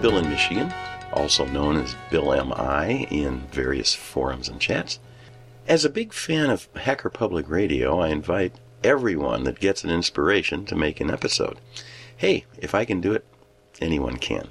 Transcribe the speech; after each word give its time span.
Bill 0.00 0.18
in 0.18 0.28
Michigan, 0.28 0.72
also 1.12 1.46
known 1.46 1.78
as 1.78 1.96
Bill 2.10 2.32
MI 2.44 3.06
in 3.10 3.40
various 3.50 3.94
forums 3.94 4.48
and 4.48 4.60
chats. 4.60 4.98
As 5.66 5.84
a 5.84 5.90
big 5.90 6.12
fan 6.12 6.50
of 6.50 6.68
Hacker 6.76 7.08
Public 7.08 7.48
Radio, 7.48 7.98
I 7.98 8.08
invite 8.08 8.52
everyone 8.84 9.44
that 9.44 9.58
gets 9.58 9.84
an 9.84 9.90
inspiration 9.90 10.66
to 10.66 10.76
make 10.76 11.00
an 11.00 11.10
episode. 11.10 11.58
Hey, 12.16 12.44
if 12.58 12.74
I 12.74 12.84
can 12.84 13.00
do 13.00 13.14
it, 13.14 13.24
anyone 13.80 14.18
can. 14.18 14.48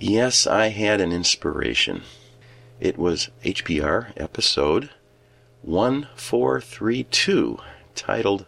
Yes, 0.00 0.46
I 0.46 0.68
had 0.68 1.00
an 1.00 1.12
inspiration. 1.12 2.02
It 2.80 2.98
was 2.98 3.30
HPR 3.44 4.12
episode 4.16 4.90
1432, 5.62 7.58
titled 7.94 8.46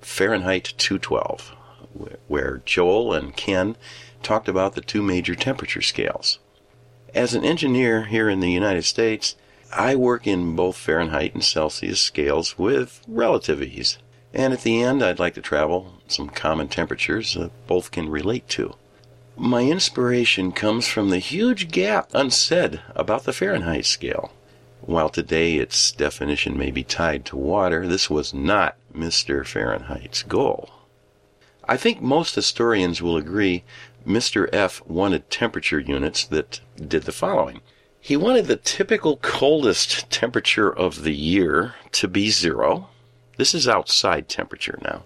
Fahrenheit 0.00 0.74
212, 0.76 1.54
where 2.28 2.60
Joel 2.66 3.12
and 3.14 3.36
Ken 3.36 3.76
talked 4.24 4.48
about 4.48 4.74
the 4.74 4.80
two 4.80 5.02
major 5.02 5.34
temperature 5.34 5.82
scales. 5.82 6.38
As 7.14 7.34
an 7.34 7.44
engineer 7.44 8.06
here 8.06 8.28
in 8.28 8.40
the 8.40 8.50
United 8.50 8.84
States, 8.84 9.36
I 9.72 9.94
work 9.94 10.26
in 10.26 10.56
both 10.56 10.76
Fahrenheit 10.76 11.34
and 11.34 11.44
Celsius 11.44 12.00
scales 12.00 12.58
with 12.58 13.02
relative 13.06 13.62
ease. 13.62 13.98
And 14.32 14.52
at 14.52 14.62
the 14.62 14.82
end, 14.82 15.02
I'd 15.02 15.20
like 15.20 15.34
to 15.34 15.40
travel 15.40 16.00
some 16.08 16.28
common 16.28 16.68
temperatures 16.68 17.34
that 17.34 17.52
both 17.66 17.92
can 17.92 18.08
relate 18.08 18.48
to. 18.50 18.74
My 19.36 19.62
inspiration 19.62 20.52
comes 20.52 20.86
from 20.86 21.10
the 21.10 21.18
huge 21.18 21.70
gap 21.70 22.08
unsaid 22.14 22.80
about 22.94 23.24
the 23.24 23.32
Fahrenheit 23.32 23.86
scale. 23.86 24.32
While 24.80 25.08
today 25.08 25.54
its 25.56 25.92
definition 25.92 26.58
may 26.58 26.70
be 26.70 26.84
tied 26.84 27.24
to 27.26 27.36
water, 27.36 27.86
this 27.86 28.10
was 28.10 28.34
not 28.34 28.76
Mr. 28.94 29.46
Fahrenheit's 29.46 30.22
goal. 30.22 30.70
I 31.66 31.76
think 31.76 32.02
most 32.02 32.34
historians 32.34 33.00
will 33.00 33.16
agree 33.16 33.64
Mr. 34.06 34.48
F 34.52 34.82
wanted 34.86 35.30
temperature 35.30 35.80
units 35.80 36.24
that 36.24 36.60
did 36.76 37.04
the 37.04 37.12
following. 37.12 37.60
He 38.00 38.16
wanted 38.16 38.46
the 38.46 38.56
typical 38.56 39.16
coldest 39.18 40.10
temperature 40.10 40.70
of 40.70 41.02
the 41.04 41.14
year 41.14 41.74
to 41.92 42.08
be 42.08 42.30
zero. 42.30 42.88
This 43.38 43.54
is 43.54 43.66
outside 43.66 44.28
temperature 44.28 44.78
now. 44.82 45.04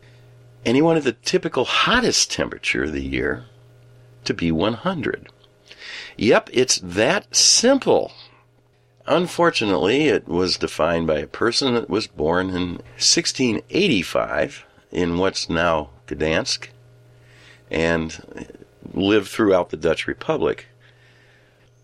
And 0.66 0.76
he 0.76 0.82
wanted 0.82 1.04
the 1.04 1.12
typical 1.12 1.64
hottest 1.64 2.32
temperature 2.32 2.84
of 2.84 2.92
the 2.92 3.04
year 3.04 3.44
to 4.24 4.34
be 4.34 4.50
100. 4.50 5.28
Yep, 6.16 6.50
it's 6.52 6.80
that 6.82 7.34
simple. 7.34 8.12
Unfortunately, 9.06 10.08
it 10.08 10.26
was 10.26 10.58
defined 10.58 11.06
by 11.06 11.20
a 11.20 11.26
person 11.26 11.74
that 11.74 11.88
was 11.88 12.08
born 12.08 12.50
in 12.50 12.82
1685 12.98 14.66
in 14.90 15.18
what's 15.18 15.48
now 15.48 15.90
Gdansk 16.06 16.68
and 17.70 18.57
lived 18.92 19.28
throughout 19.28 19.70
the 19.70 19.76
Dutch 19.76 20.06
Republic. 20.06 20.66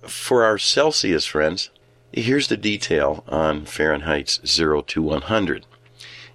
For 0.02 0.44
our 0.44 0.58
Celsius 0.58 1.27
friends, 1.27 1.70
here's 2.12 2.48
the 2.48 2.56
detail 2.56 3.24
on 3.28 3.66
Fahrenheit's 3.66 4.41
0 4.47 4.83
to 4.83 5.02
100. 5.02 5.66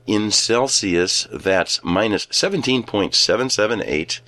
In 0.07 0.31
Celsius, 0.31 1.27
that's 1.31 1.83
minus 1.83 2.25
17.778 2.27 4.21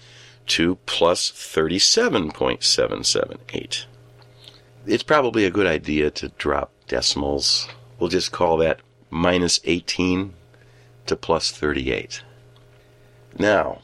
to 0.48 0.76
plus 0.86 1.32
37.778. 1.32 3.86
It's 4.86 5.04
probably 5.04 5.46
a 5.46 5.52
good 5.52 5.68
idea 5.68 6.12
to 6.12 6.28
drop 6.30 6.72
decimals. 6.88 7.68
We'll 8.00 8.10
just 8.10 8.32
call 8.32 8.58
that 8.58 8.80
minus 9.10 9.60
18 9.64 10.34
to 11.06 11.16
plus 11.16 11.52
38. 11.52 12.24
Now, 13.38 13.82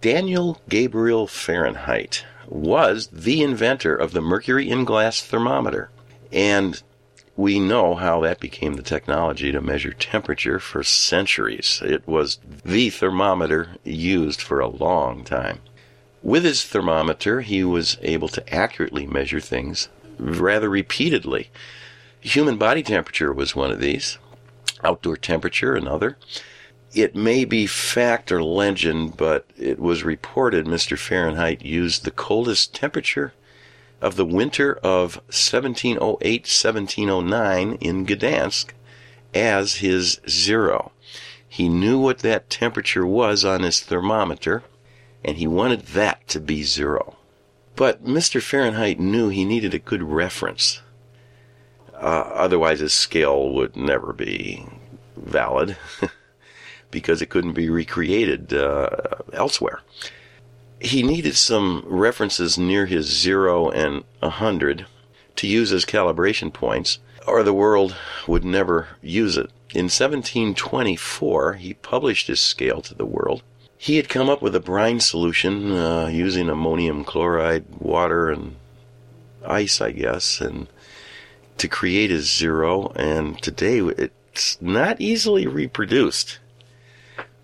Daniel 0.00 0.58
Gabriel 0.66 1.26
Fahrenheit 1.26 2.24
was 2.46 3.08
the 3.08 3.42
inventor 3.42 3.94
of 3.94 4.12
the 4.12 4.22
mercury 4.22 4.70
in 4.70 4.86
glass 4.86 5.20
thermometer. 5.20 5.90
And 6.32 6.82
we 7.36 7.60
know 7.60 7.94
how 7.94 8.22
that 8.22 8.40
became 8.40 8.74
the 8.74 8.82
technology 8.82 9.52
to 9.52 9.60
measure 9.60 9.92
temperature 9.92 10.58
for 10.58 10.82
centuries. 10.82 11.82
It 11.84 12.08
was 12.08 12.38
the 12.64 12.88
thermometer 12.88 13.76
used 13.84 14.40
for 14.40 14.58
a 14.60 14.68
long 14.68 15.22
time. 15.22 15.60
With 16.22 16.44
his 16.44 16.64
thermometer, 16.64 17.42
he 17.42 17.62
was 17.62 17.98
able 18.00 18.28
to 18.28 18.54
accurately 18.54 19.06
measure 19.06 19.40
things 19.40 19.90
rather 20.18 20.70
repeatedly. 20.70 21.50
Human 22.20 22.56
body 22.56 22.82
temperature 22.82 23.34
was 23.34 23.54
one 23.54 23.70
of 23.70 23.80
these, 23.80 24.16
outdoor 24.82 25.18
temperature, 25.18 25.74
another. 25.74 26.16
It 26.92 27.14
may 27.14 27.44
be 27.44 27.66
fact 27.66 28.32
or 28.32 28.42
legend, 28.42 29.16
but 29.16 29.46
it 29.56 29.78
was 29.78 30.02
reported 30.02 30.66
Mr. 30.66 30.98
Fahrenheit 30.98 31.64
used 31.64 32.04
the 32.04 32.10
coldest 32.10 32.74
temperature 32.74 33.32
of 34.00 34.16
the 34.16 34.24
winter 34.24 34.74
of 34.82 35.16
1708 35.28 36.42
1709 36.42 37.78
in 37.80 38.06
Gdansk 38.06 38.70
as 39.34 39.76
his 39.76 40.20
zero. 40.28 40.90
He 41.48 41.68
knew 41.68 41.98
what 41.98 42.20
that 42.20 42.50
temperature 42.50 43.06
was 43.06 43.44
on 43.44 43.62
his 43.62 43.80
thermometer, 43.80 44.64
and 45.24 45.36
he 45.36 45.46
wanted 45.46 45.86
that 45.88 46.26
to 46.28 46.40
be 46.40 46.62
zero. 46.62 47.16
But 47.76 48.04
Mr. 48.04 48.42
Fahrenheit 48.42 48.98
knew 48.98 49.28
he 49.28 49.44
needed 49.44 49.74
a 49.74 49.78
good 49.78 50.02
reference. 50.02 50.80
Uh, 51.94 52.30
otherwise, 52.34 52.80
his 52.80 52.92
scale 52.92 53.52
would 53.54 53.76
never 53.76 54.12
be 54.12 54.66
valid 55.16 55.76
because 56.90 57.22
it 57.22 57.30
couldn't 57.30 57.52
be 57.52 57.68
recreated 57.68 58.52
uh, 58.52 58.88
elsewhere. 59.32 59.80
He 60.80 61.02
needed 61.02 61.36
some 61.36 61.84
references 61.86 62.58
near 62.58 62.86
his 62.86 63.06
zero 63.06 63.70
and 63.70 64.04
a 64.22 64.30
hundred 64.30 64.86
to 65.36 65.46
use 65.46 65.72
as 65.72 65.84
calibration 65.84 66.52
points, 66.52 66.98
or 67.26 67.42
the 67.42 67.52
world 67.52 67.96
would 68.26 68.44
never 68.44 68.88
use 69.02 69.36
it. 69.36 69.50
In 69.72 69.84
1724, 69.84 71.54
he 71.54 71.74
published 71.74 72.26
his 72.26 72.40
scale 72.40 72.80
to 72.82 72.94
the 72.94 73.06
world, 73.06 73.42
he 73.80 73.96
had 73.96 74.10
come 74.10 74.28
up 74.28 74.42
with 74.42 74.54
a 74.54 74.60
brine 74.60 75.00
solution 75.00 75.72
uh, 75.72 76.08
using 76.08 76.50
ammonium 76.50 77.02
chloride, 77.02 77.64
water, 77.78 78.28
and 78.28 78.56
ice, 79.42 79.80
I 79.80 79.92
guess, 79.92 80.38
and 80.38 80.66
to 81.56 81.66
create 81.66 82.10
his 82.10 82.30
zero. 82.30 82.92
And 82.94 83.40
today 83.40 83.78
it's 83.78 84.60
not 84.60 85.00
easily 85.00 85.46
reproduced, 85.46 86.40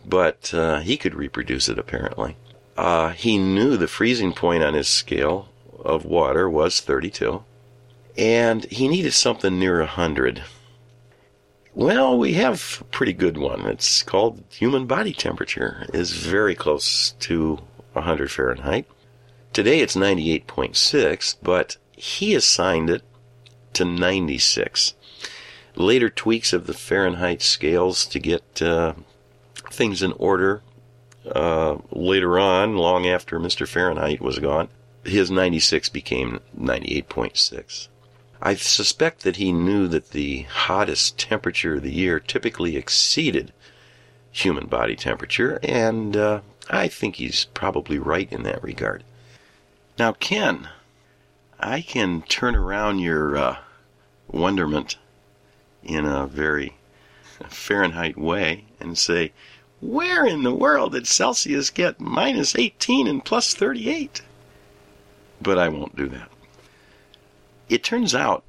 but 0.09 0.55
uh, 0.55 0.81
he 0.81 0.97
could 0.97 1.15
reproduce 1.15 1.69
it 1.69 1.79
apparently. 1.79 2.37
Uh, 2.77 3.11
he 3.11 3.39
knew 3.39 3.77
the 3.77 3.89
freezing 3.89 4.33
point 4.33 4.63
on 4.63 4.75
his 4.75 4.89
scale 4.89 5.49
of 5.85 6.05
water 6.05 6.49
was 6.49 6.81
32, 6.81 7.43
and 8.17 8.65
he 8.67 8.89
needed 8.89 9.13
something 9.13 9.59
near 9.59 9.79
100. 9.81 10.43
Well, 11.75 12.19
we 12.19 12.35
have 12.35 12.79
a 12.81 12.85
pretty 12.85 13.13
good 13.13 13.37
one. 13.37 13.67
It's 13.67 14.03
called 14.03 14.43
human 14.51 14.87
body 14.87 15.13
temperature. 15.13 15.87
is 15.93 16.13
very 16.13 16.55
close 16.55 17.13
to 17.21 17.59
100 17.93 18.31
Fahrenheit. 18.31 18.87
Today 19.53 19.81
it's 19.81 19.97
98.6, 19.97 21.37
but 21.43 21.77
he 21.93 22.35
assigned 22.35 22.91
it 22.91 23.03
to 23.75 23.85
96. 23.85 24.95
Later 25.75 26.09
tweaks 26.09 26.53
of 26.53 26.67
the 26.67 26.75
Fahrenheit 26.75 27.43
scales 27.43 28.07
to 28.07 28.19
get 28.19 28.63
uh, 28.63 28.95
things 29.77 30.03
in 30.03 30.13
order 30.13 30.63
uh, 31.31 31.79
later 31.91 32.39
on, 32.39 32.77
long 32.77 33.07
after 33.07 33.39
Mr. 33.39 33.67
Fahrenheit 33.67 34.21
was 34.21 34.39
gone, 34.39 34.69
his 35.05 35.31
96 35.31 35.89
became 35.89 36.41
98.6. 36.59 37.89
I 38.41 38.55
suspect 38.55 39.23
that 39.23 39.37
he 39.37 39.53
knew 39.53 39.89
that 39.89 40.11
the 40.11 40.43
hottest 40.43 41.19
temperature 41.19 41.77
of 41.77 41.83
the 41.83 41.93
year 41.93 42.21
typically 42.21 42.77
exceeded 42.77 43.53
human 44.31 44.67
body 44.67 44.95
temperature, 44.95 45.59
and 45.63 46.17
uh, 46.17 46.41
I 46.69 46.89
think 46.89 47.17
he's 47.17 47.47
probably 47.47 47.99
right 47.99 48.31
in 48.31 48.43
that 48.43 48.63
regard. 48.63 49.05
Now, 49.99 50.13
Ken, 50.13 50.69
I 51.59 51.81
can 51.81 52.23
turn 52.23 52.55
around 52.55 52.99
your 52.99 53.37
uh, 53.37 53.57
wonderment 54.29 54.99
in 55.83 56.05
a 56.05 56.27
very 56.27 56.75
Fahrenheit 57.49 58.19
way 58.19 58.65
and 58.79 58.99
say, 58.99 59.33
where 59.81 60.25
in 60.25 60.43
the 60.43 60.55
world 60.55 60.93
did 60.93 61.07
Celsius 61.07 61.71
get 61.71 62.01
minus 62.01 62.57
18 62.57 63.07
and 63.07 63.25
plus 63.25 63.55
38? 63.55 64.23
But 65.41 65.59
I 65.59 65.69
won't 65.69 65.97
do 65.97 66.09
that. 66.09 66.31
It 67.69 67.85
turns 67.85 68.15
out 68.15 68.45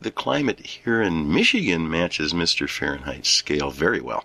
the 0.00 0.10
climate 0.10 0.60
here 0.60 1.02
in 1.02 1.32
Michigan 1.32 1.88
matches 1.90 2.32
Mr. 2.32 2.66
Fahrenheit's 2.66 3.28
scale 3.28 3.70
very 3.70 4.00
well. 4.00 4.24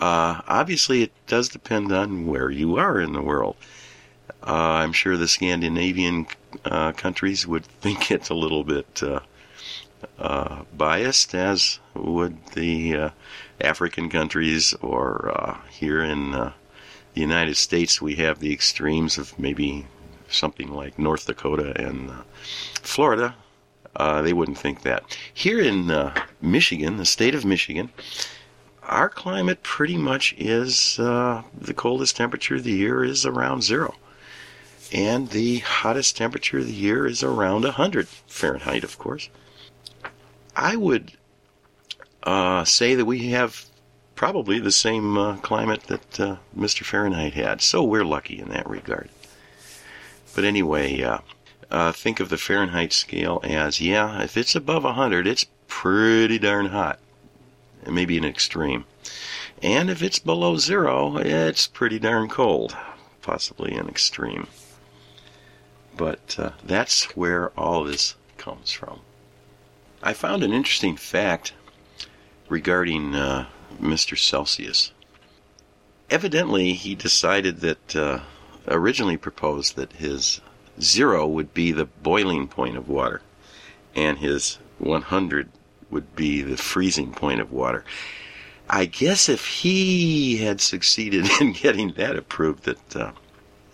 Uh, 0.00 0.42
obviously, 0.46 1.02
it 1.02 1.12
does 1.26 1.48
depend 1.48 1.90
on 1.90 2.26
where 2.26 2.50
you 2.50 2.76
are 2.76 3.00
in 3.00 3.12
the 3.12 3.22
world. 3.22 3.56
Uh, 4.46 4.52
I'm 4.52 4.92
sure 4.92 5.16
the 5.16 5.26
Scandinavian 5.26 6.26
uh, 6.64 6.92
countries 6.92 7.46
would 7.46 7.64
think 7.80 8.10
it's 8.10 8.28
a 8.28 8.34
little 8.34 8.62
bit 8.62 9.02
uh, 9.02 9.20
uh, 10.18 10.62
biased, 10.76 11.34
as 11.34 11.80
would 11.94 12.44
the 12.54 12.96
uh, 12.96 13.10
African 13.60 14.08
countries, 14.08 14.74
or 14.80 15.58
here 15.70 16.02
in 16.02 16.30
the 16.30 16.52
United 17.14 17.56
States, 17.56 18.00
we 18.00 18.16
have 18.16 18.38
the 18.38 18.52
extremes 18.52 19.18
of 19.18 19.38
maybe 19.38 19.86
something 20.28 20.70
like 20.72 20.98
North 20.98 21.26
Dakota 21.26 21.72
and 21.80 22.10
uh, 22.10 22.22
Florida, 22.82 23.34
uh, 23.96 24.22
they 24.22 24.32
wouldn't 24.32 24.58
think 24.58 24.82
that. 24.82 25.04
Here 25.32 25.60
in 25.60 25.90
uh, 25.90 26.14
Michigan, 26.40 26.96
the 26.96 27.04
state 27.04 27.34
of 27.34 27.44
Michigan, 27.44 27.90
our 28.82 29.08
climate 29.08 29.62
pretty 29.62 29.96
much 29.96 30.34
is 30.38 30.98
uh, 30.98 31.42
the 31.56 31.74
coldest 31.74 32.16
temperature 32.16 32.56
of 32.56 32.64
the 32.64 32.72
year 32.72 33.04
is 33.04 33.26
around 33.26 33.62
zero. 33.62 33.94
And 34.92 35.28
the 35.30 35.58
hottest 35.58 36.16
temperature 36.16 36.58
of 36.58 36.66
the 36.66 36.72
year 36.72 37.06
is 37.06 37.22
around 37.22 37.64
100 37.64 38.08
Fahrenheit, 38.26 38.84
of 38.84 38.98
course. 38.98 39.28
I 40.56 40.76
would 40.76 41.12
uh, 42.28 42.62
say 42.62 42.94
that 42.94 43.06
we 43.06 43.28
have 43.28 43.64
probably 44.14 44.58
the 44.58 44.70
same 44.70 45.16
uh, 45.16 45.36
climate 45.38 45.84
that 45.84 46.20
uh, 46.20 46.36
Mr. 46.54 46.84
Fahrenheit 46.84 47.32
had. 47.32 47.62
So 47.62 47.82
we're 47.82 48.04
lucky 48.04 48.38
in 48.38 48.50
that 48.50 48.68
regard. 48.68 49.08
But 50.34 50.44
anyway, 50.44 51.00
uh, 51.00 51.18
uh, 51.70 51.92
think 51.92 52.20
of 52.20 52.28
the 52.28 52.36
Fahrenheit 52.36 52.92
scale 52.92 53.40
as 53.42 53.80
yeah, 53.80 54.22
if 54.22 54.36
it's 54.36 54.54
above 54.54 54.84
100, 54.84 55.26
it's 55.26 55.46
pretty 55.68 56.38
darn 56.38 56.66
hot. 56.66 56.98
Maybe 57.90 58.18
an 58.18 58.26
extreme. 58.26 58.84
And 59.62 59.88
if 59.88 60.02
it's 60.02 60.18
below 60.18 60.58
zero, 60.58 61.16
it's 61.16 61.66
pretty 61.66 61.98
darn 61.98 62.28
cold. 62.28 62.76
Possibly 63.22 63.72
an 63.74 63.88
extreme. 63.88 64.48
But 65.96 66.36
uh, 66.38 66.50
that's 66.62 67.16
where 67.16 67.58
all 67.58 67.84
this 67.84 68.16
comes 68.36 68.70
from. 68.70 69.00
I 70.02 70.12
found 70.12 70.42
an 70.42 70.52
interesting 70.52 70.96
fact 70.96 71.54
regarding 72.48 73.14
uh, 73.14 73.46
Mr. 73.80 74.18
Celsius. 74.18 74.92
Evidently, 76.10 76.72
he 76.72 76.94
decided 76.94 77.60
that, 77.60 77.96
uh, 77.96 78.20
originally 78.66 79.16
proposed 79.16 79.76
that 79.76 79.92
his 79.94 80.40
zero 80.80 81.26
would 81.26 81.52
be 81.52 81.72
the 81.72 81.84
boiling 81.84 82.48
point 82.48 82.76
of 82.76 82.88
water, 82.88 83.20
and 83.94 84.18
his 84.18 84.58
100 84.78 85.50
would 85.90 86.14
be 86.14 86.42
the 86.42 86.56
freezing 86.56 87.12
point 87.12 87.40
of 87.40 87.52
water. 87.52 87.84
I 88.70 88.84
guess 88.84 89.28
if 89.28 89.46
he 89.46 90.38
had 90.38 90.60
succeeded 90.60 91.26
in 91.40 91.52
getting 91.52 91.92
that 91.92 92.16
approved, 92.16 92.64
that 92.64 92.96
uh, 92.96 93.12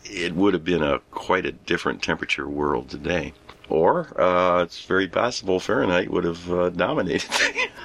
it 0.04 0.34
would 0.34 0.54
have 0.54 0.64
been 0.64 0.82
a 0.82 1.00
quite 1.10 1.46
a 1.46 1.52
different 1.52 2.02
temperature 2.02 2.48
world 2.48 2.90
today. 2.90 3.32
Or 3.68 4.20
uh, 4.20 4.62
it's 4.62 4.84
very 4.84 5.08
possible 5.08 5.58
Fahrenheit 5.58 6.10
would 6.10 6.24
have 6.24 6.52
uh, 6.52 6.70
dominated 6.70 7.30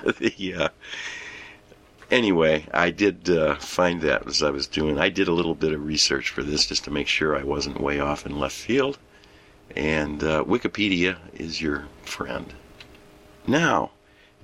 the. 0.20 0.54
Uh, 0.56 0.70
anyway, 2.12 2.66
I 2.74 2.92
did 2.92 3.30
uh, 3.30 3.56
find 3.56 4.02
that 4.02 4.28
as 4.28 4.44
I 4.44 4.50
was 4.50 4.68
doing. 4.68 5.00
I 5.00 5.10
did 5.10 5.30
a 5.30 5.34
little 5.34 5.56
bit 5.56 5.74
of 5.74 5.86
research 5.86 6.30
for 6.30 6.44
this 6.44 6.68
just 6.68 6.84
to 6.86 6.92
make 6.92 7.08
sure 7.08 7.38
I 7.38 7.44
wasn't 7.44 7.80
way 7.80 8.00
off 8.00 8.26
in 8.26 8.38
left 8.38 8.56
field. 8.56 8.98
And 9.76 10.24
uh, 10.24 10.44
Wikipedia 10.44 11.18
is 11.34 11.62
your 11.62 11.86
friend. 12.04 12.54
Now, 13.48 13.92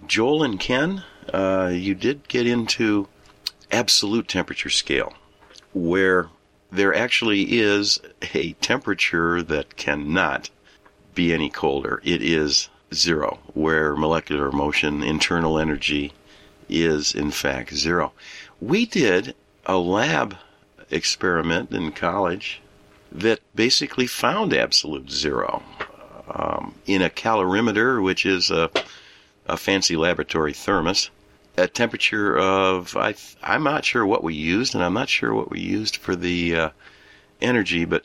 Joel 0.07 0.43
and 0.43 0.59
Ken, 0.59 1.03
uh, 1.33 1.71
you 1.73 1.95
did 1.95 2.27
get 2.27 2.47
into 2.47 3.07
absolute 3.71 4.27
temperature 4.27 4.69
scale, 4.69 5.13
where 5.73 6.29
there 6.75 6.93
actually 6.93 7.59
is 7.59 7.99
a 8.33 8.53
temperature 8.53 9.41
that 9.41 9.75
cannot 9.75 10.49
be 11.13 11.33
any 11.33 11.49
colder. 11.49 12.01
It 12.03 12.21
is 12.21 12.69
zero, 12.93 13.39
where 13.53 13.95
molecular 13.95 14.51
motion, 14.51 15.03
internal 15.03 15.57
energy, 15.57 16.13
is 16.69 17.13
in 17.13 17.31
fact 17.31 17.73
zero. 17.73 18.11
We 18.59 18.85
did 18.85 19.35
a 19.65 19.77
lab 19.77 20.35
experiment 20.91 21.71
in 21.71 21.91
college 21.91 22.61
that 23.11 23.39
basically 23.55 24.07
found 24.07 24.53
absolute 24.53 25.09
zero 25.09 25.63
um, 26.27 26.75
in 26.85 27.01
a 27.01 27.09
calorimeter, 27.09 28.03
which 28.03 28.25
is 28.25 28.51
a, 28.51 28.69
a 29.45 29.57
fancy 29.57 29.95
laboratory 29.95 30.53
thermos. 30.53 31.09
A 31.57 31.67
temperature 31.67 32.37
of 32.37 32.95
I 32.97 33.15
I'm 33.41 33.63
not 33.63 33.85
sure 33.85 34.05
what 34.05 34.23
we 34.23 34.33
used, 34.33 34.75
and 34.75 34.83
I'm 34.83 34.93
not 34.93 35.09
sure 35.09 35.33
what 35.33 35.49
we 35.49 35.59
used 35.59 35.95
for 35.95 36.15
the 36.15 36.55
uh, 36.55 36.69
energy, 37.41 37.85
but 37.85 38.03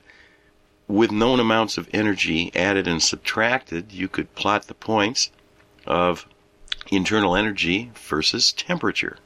with 0.87 1.13
known 1.13 1.39
amounts 1.39 1.79
of 1.79 1.89
energy 1.93 2.51
added 2.55 2.89
and 2.89 3.03
subtracted, 3.03 3.93
you 3.93 4.09
could 4.09 4.35
plot 4.35 4.67
the 4.67 4.75
points 4.75 5.31
of 5.87 6.27
internal 6.91 7.37
energy 7.37 7.91
versus 7.95 8.53
temperature. 8.53 9.19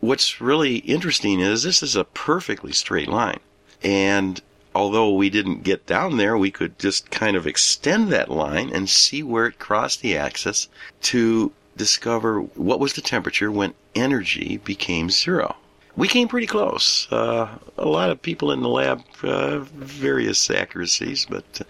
What's 0.00 0.40
really 0.40 0.76
interesting 0.78 1.40
is 1.40 1.62
this 1.62 1.82
is 1.82 1.96
a 1.96 2.04
perfectly 2.04 2.72
straight 2.72 3.08
line. 3.08 3.40
And 3.82 4.40
although 4.74 5.12
we 5.12 5.30
didn't 5.30 5.64
get 5.64 5.86
down 5.86 6.16
there, 6.16 6.36
we 6.36 6.50
could 6.50 6.78
just 6.78 7.10
kind 7.10 7.36
of 7.36 7.46
extend 7.46 8.12
that 8.12 8.30
line 8.30 8.70
and 8.72 8.88
see 8.88 9.22
where 9.22 9.46
it 9.46 9.58
crossed 9.58 10.00
the 10.02 10.16
axis 10.16 10.68
to 11.02 11.52
discover 11.76 12.40
what 12.40 12.80
was 12.80 12.94
the 12.94 13.00
temperature 13.00 13.50
when 13.50 13.74
energy 13.94 14.58
became 14.58 15.10
zero. 15.10 15.56
We 15.96 16.08
came 16.08 16.28
pretty 16.28 16.46
close. 16.46 17.10
Uh, 17.10 17.48
a 17.78 17.86
lot 17.86 18.10
of 18.10 18.20
people 18.20 18.52
in 18.52 18.60
the 18.60 18.68
lab, 18.68 19.02
uh, 19.22 19.60
various 19.60 20.50
accuracies, 20.50 21.26
but 21.28 21.44
uh, 21.60 21.64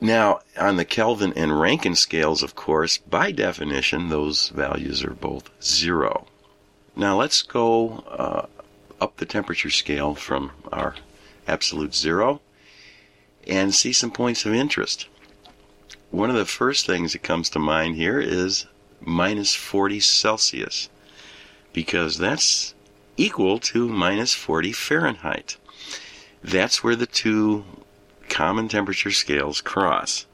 Now, 0.02 0.42
on 0.60 0.76
the 0.78 0.86
Kelvin 0.86 1.34
and 1.36 1.60
Rankine 1.60 1.96
scales, 1.96 2.44
of 2.44 2.54
course, 2.56 2.98
by 2.98 3.32
definition, 3.32 4.10
those 4.10 4.50
values 4.50 5.04
are 5.04 5.16
both 5.16 5.50
zero. 5.62 6.28
Now, 6.96 7.18
let's 7.18 7.42
go 7.42 8.04
uh, 8.10 8.46
up 9.02 9.18
the 9.18 9.26
temperature 9.26 9.72
scale 9.72 10.16
from 10.16 10.52
our 10.72 10.96
absolute 11.48 11.96
zero 11.96 12.42
and 13.48 13.74
see 13.74 13.94
some 13.94 14.12
points 14.12 14.46
of 14.46 14.54
interest. 14.54 15.08
One 16.12 16.30
of 16.30 16.36
the 16.36 16.46
first 16.46 16.86
things 16.86 17.14
that 17.14 17.24
comes 17.24 17.50
to 17.50 17.60
mind 17.60 17.96
here 17.96 18.20
is 18.20 18.68
minus 19.02 19.54
40 19.54 20.00
Celsius, 20.00 20.90
because 21.74 22.18
that's 22.18 22.74
equal 23.18 23.60
to 23.60 23.90
minus 23.90 24.34
40 24.34 24.72
Fahrenheit. 24.72 25.58
That's 26.44 26.84
where 26.84 26.96
the 26.96 27.08
two 27.08 27.66
common 28.30 28.68
temperature 28.68 29.12
scales 29.12 29.62
cross. 29.62 30.26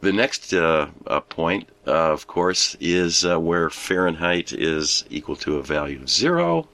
The 0.00 0.12
next 0.12 0.54
uh, 0.54 0.90
point, 1.28 1.68
uh, 1.86 2.12
of 2.12 2.28
course, 2.28 2.76
is 2.78 3.24
uh, 3.24 3.40
where 3.40 3.68
Fahrenheit 3.68 4.52
is 4.52 5.04
equal 5.10 5.34
to 5.36 5.56
a 5.56 5.62
value 5.62 6.00
of 6.00 6.08
zero. 6.08 6.68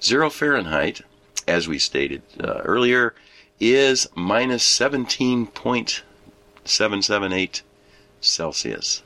Zero 0.00 0.30
Fahrenheit, 0.30 1.00
as 1.48 1.66
we 1.66 1.80
stated 1.80 2.22
uh, 2.40 2.60
earlier, 2.64 3.14
is 3.58 4.06
minus 4.14 4.62
17.778 6.66 7.62
Celsius. 8.20 9.02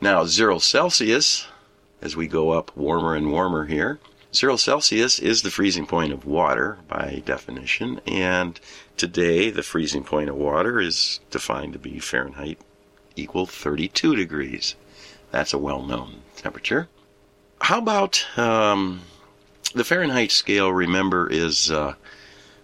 Now, 0.00 0.24
zero 0.24 0.58
Celsius, 0.58 1.46
as 2.02 2.16
we 2.16 2.26
go 2.26 2.50
up 2.50 2.76
warmer 2.76 3.14
and 3.14 3.30
warmer 3.30 3.66
here, 3.66 3.98
Zero 4.34 4.56
Celsius 4.56 5.20
is 5.20 5.42
the 5.42 5.50
freezing 5.50 5.86
point 5.86 6.12
of 6.12 6.26
water 6.26 6.78
by 6.88 7.22
definition, 7.24 8.00
and 8.04 8.58
today 8.96 9.48
the 9.48 9.62
freezing 9.62 10.02
point 10.02 10.28
of 10.28 10.34
water 10.34 10.80
is 10.80 11.20
defined 11.30 11.72
to 11.72 11.78
be 11.78 12.00
Fahrenheit 12.00 12.58
equal 13.14 13.46
32 13.46 14.16
degrees. 14.16 14.74
That's 15.30 15.52
a 15.52 15.58
well 15.58 15.84
known 15.84 16.22
temperature. 16.34 16.88
How 17.60 17.78
about 17.78 18.26
um, 18.36 19.02
the 19.72 19.84
Fahrenheit 19.84 20.32
scale? 20.32 20.72
Remember, 20.72 21.30
is 21.30 21.70
uh, 21.70 21.94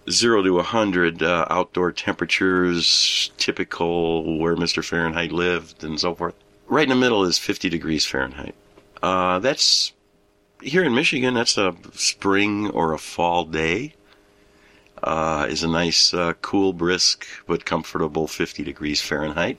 0 0.09 0.43
to 0.43 0.51
100 0.51 1.21
uh, 1.21 1.45
outdoor 1.49 1.91
temperatures, 1.91 3.31
typical 3.37 4.39
where 4.39 4.55
Mr. 4.55 4.83
Fahrenheit 4.83 5.31
lived, 5.31 5.83
and 5.83 5.99
so 5.99 6.15
forth. 6.15 6.35
Right 6.67 6.83
in 6.83 6.89
the 6.89 6.95
middle 6.95 7.23
is 7.23 7.37
50 7.37 7.69
degrees 7.69 8.05
Fahrenheit. 8.05 8.55
Uh, 9.03 9.39
that's 9.39 9.93
here 10.61 10.83
in 10.83 10.95
Michigan. 10.95 11.33
That's 11.33 11.57
a 11.57 11.75
spring 11.93 12.69
or 12.69 12.93
a 12.93 12.97
fall 12.97 13.45
day. 13.45 13.93
Uh, 15.03 15.47
is 15.49 15.63
a 15.63 15.67
nice, 15.67 16.13
uh, 16.13 16.33
cool, 16.41 16.73
brisk, 16.73 17.25
but 17.47 17.65
comfortable 17.65 18.27
50 18.27 18.63
degrees 18.63 19.01
Fahrenheit. 19.01 19.57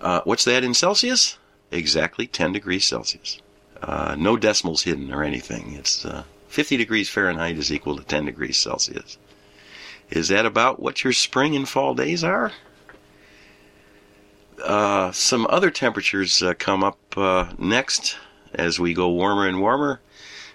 Uh, 0.00 0.20
what's 0.24 0.44
that 0.44 0.62
in 0.62 0.74
Celsius? 0.74 1.38
Exactly 1.70 2.26
10 2.26 2.52
degrees 2.52 2.84
Celsius. 2.84 3.40
Uh, 3.82 4.16
no 4.18 4.36
decimals 4.36 4.82
hidden 4.82 5.12
or 5.12 5.22
anything. 5.22 5.72
It's 5.72 6.04
50 6.48 6.76
degrees 6.76 7.08
Fahrenheit 7.08 7.58
is 7.58 7.72
equal 7.72 7.96
to 7.96 8.04
10 8.04 8.26
degrees 8.26 8.58
Celsius. 8.58 9.18
Is 10.10 10.28
that 10.28 10.46
about 10.46 10.80
what 10.80 11.04
your 11.04 11.12
spring 11.12 11.54
and 11.54 11.68
fall 11.68 11.94
days 11.94 12.24
are? 12.24 12.52
Uh, 14.62 15.12
some 15.12 15.46
other 15.50 15.70
temperatures 15.70 16.42
uh, 16.42 16.54
come 16.58 16.82
up 16.82 16.98
uh, 17.16 17.52
next 17.58 18.16
as 18.54 18.80
we 18.80 18.94
go 18.94 19.08
warmer 19.08 19.46
and 19.46 19.60
warmer. 19.60 20.00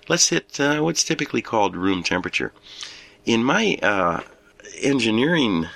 Let's 0.09 0.29
hit 0.29 0.59
uh, 0.59 0.79
what's 0.79 1.03
typically 1.03 1.41
called 1.41 1.75
room 1.75 2.03
temperature. 2.03 2.51
In 3.25 3.43
my 3.43 3.77
uh, 3.81 4.21
engineering 4.81 5.67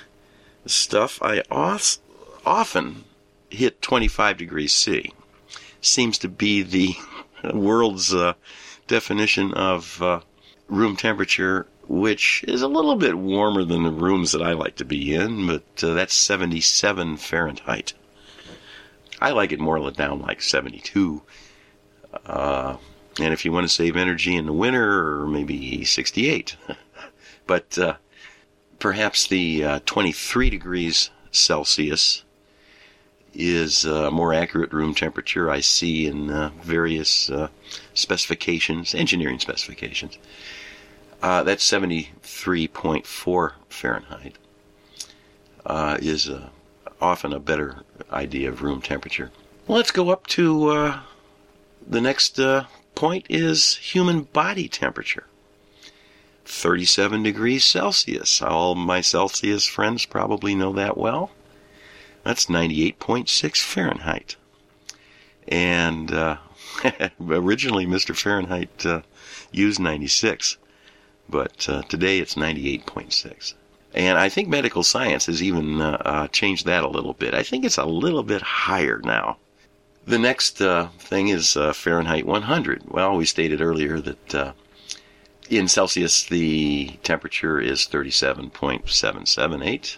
stuff, 0.66 1.22
I 1.22 1.42
off, 1.50 1.98
often 2.44 3.04
hit 3.48 3.80
25 3.80 4.36
degrees 4.36 4.74
C. 4.74 5.12
Seems 5.80 6.18
to 6.18 6.28
be 6.28 6.62
the 6.62 6.96
world's 7.54 8.12
uh, 8.12 8.34
definition 8.88 9.54
of 9.54 10.02
room 10.68 10.96
temperature 10.96 11.66
which 11.88 12.44
is 12.46 12.60
a 12.60 12.68
little 12.68 12.96
bit 12.96 13.16
warmer 13.16 13.64
than 13.64 13.82
the 13.82 13.90
rooms 13.90 14.32
that 14.32 14.42
I 14.42 14.52
like 14.52 14.76
to 14.76 14.84
be 14.84 15.14
in, 15.14 15.46
but 15.46 15.82
uh, 15.82 15.94
that's 15.94 16.14
77 16.14 17.16
Fahrenheit. 17.16 17.94
I 19.20 19.30
like 19.30 19.52
it 19.52 19.58
more 19.58 19.90
down 19.90 20.20
like 20.20 20.42
72. 20.42 21.22
Uh, 22.26 22.76
and 23.18 23.32
if 23.32 23.44
you 23.44 23.52
want 23.52 23.66
to 23.66 23.72
save 23.72 23.96
energy 23.96 24.36
in 24.36 24.46
the 24.46 24.52
winter, 24.52 25.26
maybe 25.26 25.84
68. 25.84 26.56
but 27.46 27.78
uh, 27.78 27.94
perhaps 28.78 29.26
the 29.26 29.64
uh, 29.64 29.80
23 29.86 30.50
degrees 30.50 31.10
Celsius 31.30 32.22
is 33.34 33.84
a 33.84 34.10
more 34.10 34.32
accurate 34.32 34.72
room 34.72 34.94
temperature 34.94 35.50
I 35.50 35.60
see 35.60 36.06
in 36.06 36.30
uh, 36.30 36.50
various 36.62 37.30
uh, 37.30 37.48
specifications, 37.94 38.94
engineering 38.94 39.38
specifications. 39.38 40.18
Uh, 41.22 41.42
that's 41.42 41.68
73.4 41.68 43.52
Fahrenheit. 43.68 44.36
Uh, 45.66 45.98
is 46.00 46.28
uh, 46.28 46.48
often 47.00 47.32
a 47.32 47.40
better 47.40 47.82
idea 48.10 48.48
of 48.48 48.62
room 48.62 48.80
temperature. 48.80 49.30
Let's 49.66 49.90
go 49.90 50.10
up 50.10 50.26
to 50.28 50.68
uh, 50.68 51.00
the 51.86 52.00
next 52.00 52.38
uh, 52.38 52.64
point 52.94 53.26
is 53.28 53.76
human 53.76 54.22
body 54.22 54.68
temperature. 54.68 55.26
37 56.44 57.22
degrees 57.22 57.64
Celsius. 57.64 58.40
All 58.40 58.74
my 58.74 59.02
Celsius 59.02 59.66
friends 59.66 60.06
probably 60.06 60.54
know 60.54 60.72
that 60.72 60.96
well. 60.96 61.30
That's 62.28 62.44
98.6 62.44 63.56
Fahrenheit. 63.62 64.36
And 65.48 66.12
uh, 66.12 66.36
originally, 67.18 67.86
Mr. 67.86 68.14
Fahrenheit 68.14 68.84
uh, 68.84 69.00
used 69.50 69.80
96 69.80 70.58
but 71.26 71.66
uh, 71.70 71.80
today 71.88 72.18
it's 72.18 72.34
98.6. 72.34 73.54
And 73.94 74.18
I 74.18 74.28
think 74.28 74.46
medical 74.46 74.82
science 74.82 75.24
has 75.24 75.42
even 75.42 75.80
uh, 75.80 76.02
uh, 76.04 76.28
changed 76.28 76.66
that 76.66 76.84
a 76.84 76.88
little 76.88 77.14
bit. 77.14 77.32
I 77.32 77.42
think 77.42 77.64
it's 77.64 77.78
a 77.78 77.86
little 77.86 78.22
bit 78.22 78.42
higher 78.42 79.00
now. 79.02 79.38
The 80.04 80.18
next 80.18 80.60
uh, 80.60 80.88
thing 80.98 81.28
is 81.28 81.54
Fahrenheit 81.54 82.26
100. 82.26 82.90
Well, 82.90 83.16
we 83.16 83.24
stated 83.24 83.62
earlier 83.62 84.00
that 84.00 84.54
in 85.48 85.66
Celsius 85.66 86.24
the 86.24 86.98
temperature 87.02 87.58
is 87.58 87.86
37.778. 87.86 89.96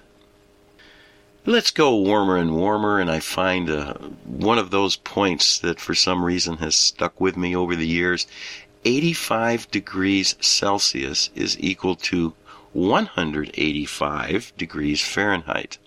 Let's 1.47 1.71
go 1.71 1.97
warmer 1.97 2.37
and 2.37 2.55
warmer, 2.55 3.01
and 3.01 3.11
I 3.11 3.21
find 3.21 3.71
one 4.27 4.59
of 4.59 4.71
those 4.71 4.97
points 4.97 5.59
that 5.61 5.81
for 5.81 5.95
some 5.95 6.23
reason 6.23 6.59
has 6.59 6.75
stuck 6.75 7.19
with 7.19 7.35
me 7.35 7.57
over 7.57 7.75
the 7.75 7.87
years, 7.87 8.27
85 8.85 9.71
degrees 9.71 10.37
Celsius 10.41 11.31
is 11.35 11.59
equal 11.59 11.97
to 11.97 12.35
185 12.75 14.53
degrees 14.59 15.01
Fahrenheit. 15.01 15.79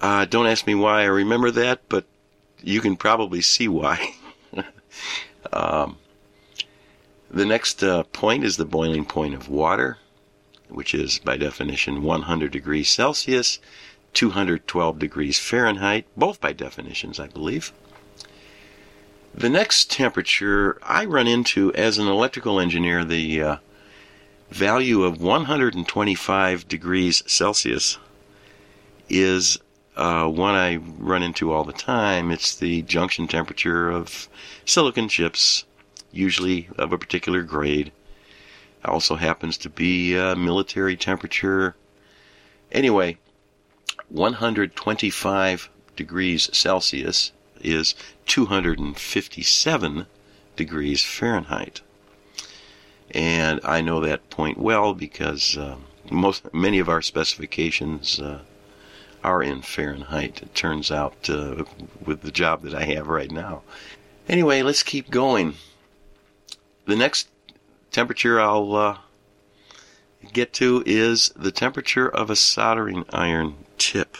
Uh, 0.00 0.24
don't 0.24 0.48
ask 0.48 0.66
me 0.66 0.74
why 0.74 1.02
I 1.02 1.06
remember 1.06 1.52
that, 1.52 1.88
but 1.88 2.04
you 2.60 2.80
can 2.80 2.96
probably 2.96 3.40
see 3.40 3.68
why. 3.68 4.14
um, 5.52 5.96
the 7.30 7.46
next 7.46 7.84
uh, 7.84 8.02
point 8.02 8.42
is 8.42 8.56
the 8.56 8.64
boiling 8.64 9.04
point 9.04 9.34
of 9.34 9.48
water, 9.48 9.98
which 10.68 10.92
is 10.92 11.20
by 11.20 11.36
definition 11.36 12.02
100 12.02 12.50
degrees 12.50 12.88
Celsius, 12.88 13.60
212 14.14 14.98
degrees 14.98 15.38
Fahrenheit, 15.38 16.06
both 16.16 16.40
by 16.40 16.52
definitions, 16.52 17.20
I 17.20 17.28
believe. 17.28 17.72
The 19.34 19.48
next 19.48 19.90
temperature 19.90 20.78
I 20.82 21.04
run 21.04 21.28
into 21.28 21.72
as 21.74 21.98
an 21.98 22.08
electrical 22.08 22.58
engineer, 22.58 23.04
the 23.04 23.42
uh, 23.42 23.56
value 24.50 25.04
of 25.04 25.20
125 25.20 26.66
degrees 26.66 27.22
Celsius 27.26 27.98
is 29.08 29.58
uh, 29.96 30.26
one 30.26 30.54
I 30.54 30.76
run 30.76 31.22
into 31.22 31.52
all 31.52 31.64
the 31.64 31.72
time. 31.72 32.30
It's 32.30 32.54
the 32.54 32.82
junction 32.82 33.28
temperature 33.28 33.90
of 33.90 34.28
silicon 34.64 35.08
chips, 35.08 35.64
usually 36.12 36.68
of 36.78 36.92
a 36.92 36.98
particular 36.98 37.42
grade. 37.42 37.92
It 38.82 38.88
Also 38.88 39.16
happens 39.16 39.56
to 39.58 39.68
be 39.68 40.16
a 40.16 40.36
military 40.36 40.96
temperature. 40.96 41.74
Anyway, 42.70 43.18
125 44.08 45.70
degrees 45.96 46.48
Celsius 46.52 47.32
is 47.60 47.94
257 48.26 50.06
degrees 50.56 51.02
Fahrenheit. 51.02 51.80
And 53.10 53.60
I 53.64 53.80
know 53.80 54.00
that 54.00 54.28
point 54.30 54.58
well 54.58 54.94
because 54.94 55.56
uh, 55.56 55.76
most 56.10 56.52
many 56.52 56.78
of 56.78 56.88
our 56.88 57.02
specifications 57.02 58.20
uh, 58.20 58.40
are 59.24 59.42
in 59.42 59.62
Fahrenheit. 59.62 60.42
It 60.42 60.54
turns 60.54 60.90
out 60.90 61.28
uh, 61.28 61.64
with 62.04 62.22
the 62.22 62.30
job 62.30 62.62
that 62.62 62.74
I 62.74 62.84
have 62.84 63.08
right 63.08 63.30
now. 63.30 63.62
Anyway, 64.28 64.62
let's 64.62 64.82
keep 64.82 65.10
going. 65.10 65.54
The 66.84 66.96
next 66.96 67.28
temperature 67.90 68.40
I'll 68.40 68.74
uh, 68.74 68.98
get 70.32 70.52
to 70.54 70.82
is 70.84 71.30
the 71.36 71.52
temperature 71.52 72.08
of 72.08 72.30
a 72.30 72.36
soldering 72.36 73.04
iron 73.10 73.64
tip 73.78 74.16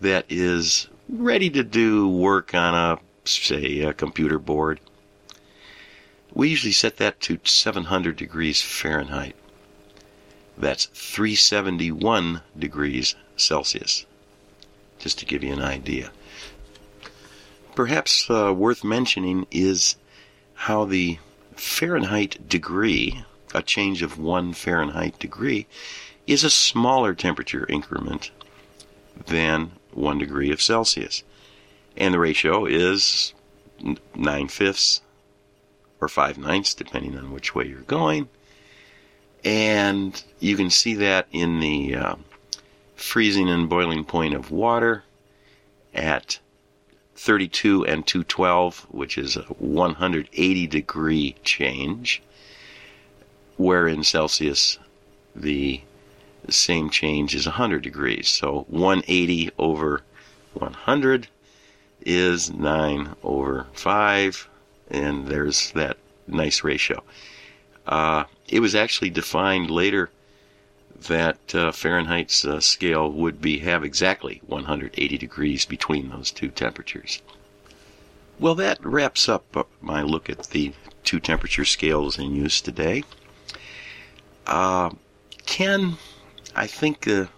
that 0.00 0.24
is 0.28 0.88
ready 1.08 1.50
to 1.50 1.64
do 1.64 2.08
work 2.08 2.54
on 2.54 2.74
a, 2.74 2.98
say, 3.24 3.80
a 3.80 3.92
computer 3.92 4.38
board. 4.38 4.80
We 6.32 6.50
usually 6.50 6.72
set 6.72 6.98
that 6.98 7.20
to 7.22 7.40
700 7.42 8.16
degrees 8.16 8.62
Fahrenheit. 8.62 9.34
That's 10.56 10.86
371 10.86 12.42
degrees 12.58 13.14
Celsius, 13.36 14.06
just 14.98 15.18
to 15.20 15.24
give 15.24 15.42
you 15.42 15.52
an 15.52 15.62
idea. 15.62 16.10
Perhaps 17.74 18.28
uh, 18.28 18.52
worth 18.52 18.82
mentioning 18.82 19.46
is 19.50 19.96
how 20.54 20.84
the 20.84 21.18
Fahrenheit 21.54 22.48
degree, 22.48 23.24
a 23.54 23.62
change 23.62 24.02
of 24.02 24.18
one 24.18 24.52
Fahrenheit 24.52 25.18
degree, 25.18 25.66
is 26.26 26.44
a 26.44 26.50
smaller 26.50 27.14
temperature 27.14 27.66
increment 27.68 28.30
than 29.26 29.72
1 29.92 30.18
degree 30.18 30.52
of 30.52 30.62
Celsius. 30.62 31.22
And 31.96 32.14
the 32.14 32.18
ratio 32.18 32.66
is 32.66 33.32
9 34.14 34.48
fifths 34.48 35.00
or 36.00 36.08
5 36.08 36.38
ninths, 36.38 36.74
depending 36.74 37.16
on 37.16 37.32
which 37.32 37.54
way 37.54 37.66
you're 37.66 37.80
going. 37.80 38.28
And 39.44 40.22
you 40.38 40.56
can 40.56 40.70
see 40.70 40.94
that 40.94 41.26
in 41.32 41.60
the 41.60 41.94
uh, 41.94 42.14
freezing 42.94 43.48
and 43.48 43.68
boiling 43.68 44.04
point 44.04 44.34
of 44.34 44.50
water 44.50 45.04
at 45.94 46.38
32 47.16 47.84
and 47.86 48.06
212, 48.06 48.86
which 48.90 49.18
is 49.18 49.36
a 49.36 49.42
180 49.42 50.66
degree 50.66 51.34
change, 51.42 52.22
where 53.58 53.86
in 53.86 54.02
Celsius 54.02 54.78
the 55.36 55.82
same 56.48 56.88
change 56.88 57.34
is 57.34 57.44
100 57.44 57.82
degrees. 57.82 58.28
So 58.28 58.64
180 58.68 59.50
over 59.58 60.02
100 60.54 61.28
is 62.00 62.50
9 62.50 63.16
over 63.22 63.66
5, 63.74 64.48
and 64.90 65.26
there's 65.26 65.72
that 65.72 65.98
nice 66.26 66.64
ratio. 66.64 67.02
Uh, 67.86 68.24
it 68.48 68.60
was 68.60 68.74
actually 68.74 69.10
defined 69.10 69.70
later 69.70 70.10
that 71.08 71.38
uh, 71.54 71.70
Fahrenheit's 71.70 72.44
uh, 72.44 72.60
scale 72.60 73.10
would 73.10 73.40
be 73.40 73.58
have 73.58 73.84
exactly 73.84 74.40
180 74.46 75.18
degrees 75.18 75.64
between 75.64 76.10
those 76.10 76.30
two 76.30 76.48
temperatures. 76.48 77.22
Well, 78.38 78.54
that 78.56 78.84
wraps 78.84 79.28
up 79.28 79.68
my 79.80 80.02
look 80.02 80.30
at 80.30 80.50
the 80.50 80.72
two 81.04 81.20
temperature 81.20 81.64
scales 81.64 82.18
in 82.18 82.34
use 82.34 82.60
today. 82.60 83.04
Uh, 84.48 84.90
Ken, 85.44 85.98
I 86.56 86.66
think 86.66 87.02
the 87.02 87.28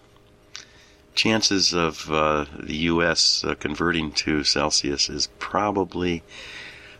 chances 1.13 1.73
of 1.73 2.09
uh, 2.09 2.45
the 2.57 2.75
U.S. 2.77 3.43
Uh, 3.43 3.53
converting 3.55 4.13
to 4.13 4.45
Celsius 4.45 5.09
is 5.09 5.27
probably 5.37 6.23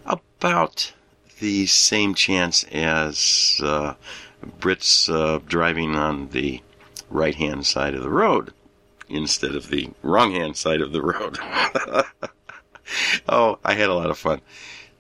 about 0.06 0.91
the 1.39 1.65
same 1.65 2.13
chance 2.13 2.65
as 2.65 3.60
uh, 3.63 3.94
Brits 4.60 5.10
uh, 5.10 5.39
driving 5.48 5.96
on 5.96 6.30
the 6.30 6.62
right 7.10 7.36
hand 7.36 7.65
side 7.65 7.96
of 7.96 8.03
the 8.03 8.10
road 8.10 8.53
instead 9.08 9.56
of 9.56 9.70
the 9.70 9.89
wrong 10.01 10.34
hand 10.34 10.58
side 10.58 10.82
of 10.82 10.91
the 10.91 11.01
road. 11.01 11.39
oh, 13.30 13.60
I 13.63 13.74
had 13.74 13.89
a 13.89 13.94
lot 13.94 14.10
of 14.10 14.18
fun. 14.18 14.41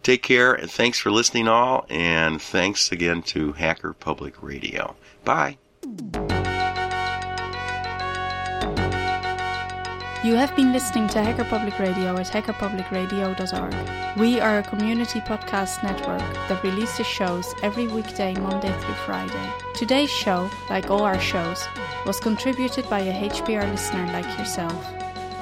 Take 0.03 0.23
care 0.23 0.53
and 0.53 0.69
thanks 0.69 0.97
for 0.99 1.11
listening, 1.11 1.47
all, 1.47 1.85
and 1.89 2.41
thanks 2.41 2.91
again 2.91 3.21
to 3.23 3.53
Hacker 3.53 3.93
Public 3.93 4.41
Radio. 4.41 4.95
Bye. 5.23 5.57
You 10.23 10.35
have 10.35 10.55
been 10.55 10.71
listening 10.71 11.07
to 11.09 11.23
Hacker 11.23 11.45
Public 11.45 11.79
Radio 11.79 12.15
at 12.15 12.27
hackerpublicradio.org. 12.27 14.19
We 14.19 14.39
are 14.39 14.59
a 14.59 14.63
community 14.63 15.19
podcast 15.21 15.81
network 15.81 16.19
that 16.47 16.63
releases 16.63 17.07
shows 17.07 17.55
every 17.63 17.87
weekday, 17.87 18.35
Monday 18.35 18.71
through 18.81 18.93
Friday. 19.05 19.51
Today's 19.73 20.11
show, 20.11 20.47
like 20.69 20.91
all 20.91 21.01
our 21.01 21.19
shows, 21.19 21.65
was 22.05 22.19
contributed 22.19 22.87
by 22.87 22.99
a 22.99 23.29
HPR 23.29 23.67
listener 23.71 24.05
like 24.13 24.37
yourself. 24.37 24.93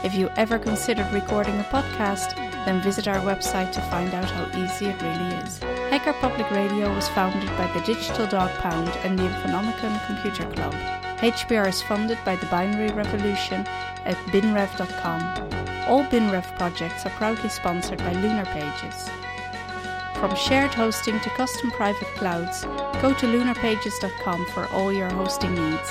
If 0.05 0.15
you 0.15 0.29
ever 0.37 0.57
considered 0.57 1.11
recording 1.11 1.59
a 1.59 1.63
podcast, 1.63 2.48
then 2.69 2.81
visit 2.81 3.07
our 3.07 3.19
website 3.21 3.71
to 3.71 3.81
find 3.89 4.13
out 4.13 4.29
how 4.29 4.45
easy 4.63 4.85
it 4.85 5.01
really 5.01 5.33
is. 5.41 5.57
Hacker 5.89 6.13
Public 6.13 6.51
Radio 6.51 6.93
was 6.93 7.09
founded 7.09 7.49
by 7.57 7.65
the 7.73 7.83
Digital 7.83 8.27
Dog 8.27 8.51
Pound 8.59 8.89
and 9.03 9.17
the 9.17 9.23
Infonomicon 9.23 10.05
Computer 10.05 10.43
Club. 10.51 10.73
HPR 11.17 11.67
is 11.67 11.81
funded 11.81 12.19
by 12.23 12.35
the 12.35 12.45
Binary 12.45 12.91
Revolution 12.91 13.65
at 14.05 14.15
binrev.com. 14.31 15.21
All 15.89 16.03
BinRev 16.03 16.45
projects 16.59 17.07
are 17.07 17.17
proudly 17.17 17.49
sponsored 17.49 17.97
by 17.97 18.13
Lunar 18.13 18.45
Pages. 18.45 19.09
From 20.19 20.35
shared 20.35 20.73
hosting 20.75 21.19
to 21.21 21.29
custom 21.31 21.71
private 21.71 22.09
clouds, 22.17 22.65
go 23.01 23.15
to 23.15 23.25
lunarpages.com 23.25 24.45
for 24.53 24.67
all 24.67 24.93
your 24.93 25.09
hosting 25.09 25.55
needs. 25.55 25.89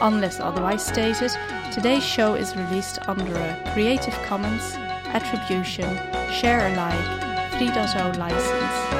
Unless 0.00 0.40
otherwise 0.40 0.86
stated, 0.86 1.32
today's 1.74 2.04
show 2.04 2.34
is 2.34 2.56
released 2.56 3.06
under 3.06 3.34
a 3.34 3.70
Creative 3.74 4.14
Commons 4.22 4.78
Attribution 5.14 5.96
Share 6.32 6.66
Alike 6.68 7.50
3.0 7.52 8.18
license. 8.18 8.97